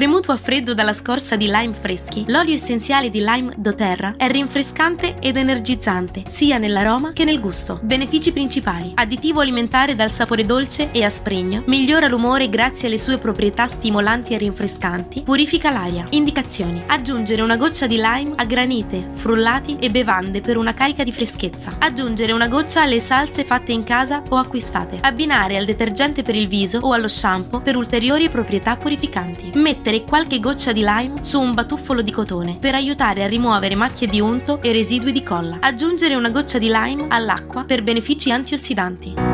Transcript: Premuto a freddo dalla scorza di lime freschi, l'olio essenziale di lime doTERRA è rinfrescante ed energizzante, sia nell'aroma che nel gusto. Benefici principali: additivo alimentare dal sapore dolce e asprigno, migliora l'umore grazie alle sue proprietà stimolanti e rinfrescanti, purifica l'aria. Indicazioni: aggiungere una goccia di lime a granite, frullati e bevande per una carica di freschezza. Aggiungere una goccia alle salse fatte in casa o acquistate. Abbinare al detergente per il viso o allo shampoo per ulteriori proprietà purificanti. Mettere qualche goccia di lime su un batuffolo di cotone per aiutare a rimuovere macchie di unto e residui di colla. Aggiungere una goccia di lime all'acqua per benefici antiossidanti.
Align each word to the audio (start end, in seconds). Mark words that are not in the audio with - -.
Premuto 0.00 0.32
a 0.32 0.38
freddo 0.38 0.72
dalla 0.72 0.94
scorza 0.94 1.36
di 1.36 1.44
lime 1.44 1.74
freschi, 1.74 2.24
l'olio 2.28 2.54
essenziale 2.54 3.10
di 3.10 3.22
lime 3.22 3.52
doTERRA 3.54 4.14
è 4.16 4.30
rinfrescante 4.30 5.16
ed 5.20 5.36
energizzante, 5.36 6.22
sia 6.26 6.56
nell'aroma 6.56 7.12
che 7.12 7.24
nel 7.24 7.38
gusto. 7.38 7.78
Benefici 7.82 8.32
principali: 8.32 8.92
additivo 8.94 9.40
alimentare 9.40 9.94
dal 9.94 10.10
sapore 10.10 10.46
dolce 10.46 10.90
e 10.90 11.04
asprigno, 11.04 11.64
migliora 11.66 12.08
l'umore 12.08 12.48
grazie 12.48 12.88
alle 12.88 12.96
sue 12.96 13.18
proprietà 13.18 13.66
stimolanti 13.66 14.32
e 14.32 14.38
rinfrescanti, 14.38 15.20
purifica 15.20 15.70
l'aria. 15.70 16.06
Indicazioni: 16.08 16.82
aggiungere 16.86 17.42
una 17.42 17.58
goccia 17.58 17.86
di 17.86 17.96
lime 17.96 18.32
a 18.36 18.46
granite, 18.46 19.06
frullati 19.12 19.76
e 19.78 19.90
bevande 19.90 20.40
per 20.40 20.56
una 20.56 20.72
carica 20.72 21.04
di 21.04 21.12
freschezza. 21.12 21.72
Aggiungere 21.78 22.32
una 22.32 22.48
goccia 22.48 22.80
alle 22.80 23.00
salse 23.00 23.44
fatte 23.44 23.72
in 23.72 23.84
casa 23.84 24.22
o 24.30 24.38
acquistate. 24.38 24.96
Abbinare 25.02 25.58
al 25.58 25.66
detergente 25.66 26.22
per 26.22 26.36
il 26.36 26.48
viso 26.48 26.78
o 26.78 26.94
allo 26.94 27.06
shampoo 27.06 27.60
per 27.60 27.76
ulteriori 27.76 28.30
proprietà 28.30 28.78
purificanti. 28.78 29.50
Mettere 29.90 30.08
qualche 30.08 30.38
goccia 30.38 30.70
di 30.70 30.84
lime 30.84 31.24
su 31.24 31.40
un 31.40 31.52
batuffolo 31.52 32.00
di 32.00 32.12
cotone 32.12 32.58
per 32.60 32.76
aiutare 32.76 33.24
a 33.24 33.26
rimuovere 33.26 33.74
macchie 33.74 34.06
di 34.06 34.20
unto 34.20 34.62
e 34.62 34.70
residui 34.70 35.10
di 35.10 35.24
colla. 35.24 35.56
Aggiungere 35.58 36.14
una 36.14 36.30
goccia 36.30 36.58
di 36.58 36.70
lime 36.70 37.06
all'acqua 37.08 37.64
per 37.64 37.82
benefici 37.82 38.30
antiossidanti. 38.30 39.29